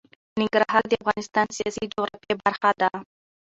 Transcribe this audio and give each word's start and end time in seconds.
ننګرهار 0.39 0.83
د 0.87 0.93
افغانستان 1.01 1.45
د 1.49 1.55
سیاسي 1.57 1.85
جغرافیه 1.93 2.35
برخه 2.43 2.71
ده. 2.81 2.89